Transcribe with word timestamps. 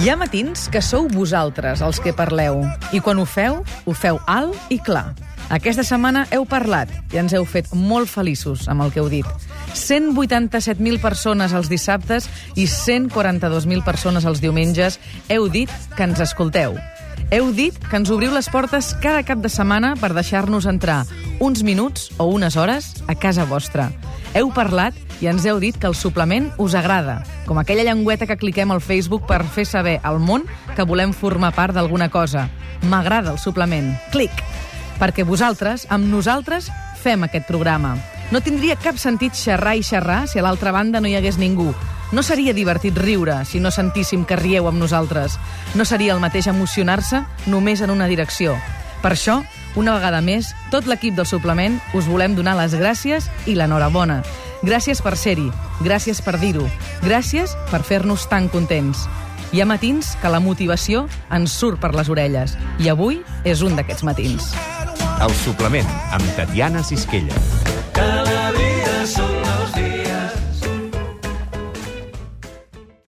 Hi 0.00 0.08
ha 0.08 0.14
matins 0.16 0.62
que 0.72 0.80
sou 0.80 1.10
vosaltres 1.12 1.82
els 1.84 1.98
que 2.00 2.14
parleu, 2.16 2.62
i 2.96 3.02
quan 3.04 3.18
ho 3.20 3.26
feu, 3.28 3.58
ho 3.60 3.92
feu 3.92 4.16
alt 4.24 4.72
i 4.72 4.78
clar. 4.80 5.10
Aquesta 5.52 5.84
setmana 5.84 6.22
heu 6.32 6.46
parlat 6.48 6.88
i 7.12 7.18
ens 7.20 7.34
heu 7.36 7.44
fet 7.44 7.68
molt 7.76 8.08
feliços 8.08 8.62
amb 8.72 8.80
el 8.80 8.94
que 8.94 9.02
heu 9.02 9.10
dit. 9.12 9.28
187.000 9.76 11.02
persones 11.02 11.52
els 11.52 11.68
dissabtes 11.68 12.30
i 12.56 12.64
142.000 12.64 13.84
persones 13.84 14.24
els 14.24 14.40
diumenges 14.40 14.96
heu 15.28 15.50
dit 15.52 15.68
que 15.98 16.08
ens 16.08 16.24
escolteu. 16.24 16.80
Heu 17.28 17.52
dit 17.52 17.76
que 17.76 18.00
ens 18.00 18.08
obriu 18.08 18.32
les 18.32 18.48
portes 18.48 18.94
cada 19.04 19.20
cap 19.20 19.44
de 19.44 19.52
setmana 19.52 19.98
per 20.00 20.14
deixar-nos 20.16 20.64
entrar 20.64 21.02
uns 21.44 21.60
minuts 21.60 22.08
o 22.16 22.30
unes 22.32 22.56
hores 22.56 22.94
a 23.04 23.20
casa 23.20 23.44
vostra. 23.44 23.90
Heu 24.30 24.52
parlat 24.54 24.94
i 25.18 25.26
ens 25.26 25.42
heu 25.42 25.58
dit 25.58 25.74
que 25.74 25.88
el 25.90 25.96
suplement 25.98 26.52
us 26.62 26.76
agrada, 26.78 27.24
com 27.48 27.58
aquella 27.58 27.82
llengüeta 27.82 28.28
que 28.30 28.38
cliquem 28.38 28.70
al 28.70 28.80
Facebook 28.80 29.26
per 29.26 29.42
fer 29.42 29.66
saber 29.66 29.98
al 30.06 30.20
món 30.22 30.44
que 30.76 30.86
volem 30.86 31.10
formar 31.10 31.50
part 31.56 31.74
d'alguna 31.74 32.08
cosa. 32.14 32.46
M'agrada 32.86 33.34
el 33.34 33.40
suplement. 33.42 33.90
Clic! 34.14 34.30
Perquè 35.00 35.24
vosaltres, 35.26 35.88
amb 35.90 36.06
nosaltres, 36.12 36.70
fem 37.02 37.26
aquest 37.26 37.48
programa. 37.48 37.96
No 38.30 38.38
tindria 38.44 38.78
cap 38.78 39.00
sentit 39.02 39.34
xerrar 39.34 39.74
i 39.74 39.82
xerrar 39.82 40.26
si 40.30 40.38
a 40.38 40.44
l'altra 40.46 40.70
banda 40.70 41.00
no 41.00 41.10
hi 41.10 41.16
hagués 41.18 41.40
ningú. 41.40 41.72
No 42.12 42.22
seria 42.22 42.54
divertit 42.54 42.94
riure 42.98 43.40
si 43.46 43.58
no 43.58 43.74
sentíssim 43.74 44.22
que 44.24 44.38
rieu 44.38 44.68
amb 44.70 44.78
nosaltres. 44.78 45.40
No 45.74 45.84
seria 45.84 46.14
el 46.14 46.22
mateix 46.22 46.46
emocionar-se 46.46 47.24
només 47.50 47.82
en 47.82 47.90
una 47.90 48.06
direcció. 48.06 48.54
Per 49.02 49.16
això, 49.16 49.40
una 49.76 49.94
vegada 49.94 50.20
més, 50.24 50.50
tot 50.72 50.88
l'equip 50.90 51.14
del 51.14 51.28
suplement 51.28 51.78
us 51.94 52.08
volem 52.10 52.34
donar 52.34 52.56
les 52.58 52.74
gràcies 52.74 53.28
i 53.46 53.54
l'enhorabona. 53.54 54.20
Gràcies 54.66 55.00
per 55.00 55.14
ser-hi, 55.16 55.48
gràcies 55.84 56.20
per 56.24 56.36
dir-ho, 56.40 56.66
gràcies 57.04 57.54
per 57.70 57.82
fer-nos 57.86 58.26
tan 58.28 58.50
contents. 58.52 59.06
Hi 59.52 59.62
ha 59.62 59.66
matins 59.66 60.12
que 60.20 60.30
la 60.30 60.42
motivació 60.42 61.06
ens 61.34 61.54
surt 61.56 61.80
per 61.82 61.94
les 61.96 62.10
orelles, 62.12 62.54
i 62.78 62.92
avui 62.92 63.22
és 63.44 63.64
un 63.66 63.74
d'aquests 63.78 64.06
matins. 64.06 64.52
El 65.20 65.34
suplement, 65.42 65.88
amb 66.14 66.36
Tatiana 66.36 66.84
Sisquella. 66.86 67.59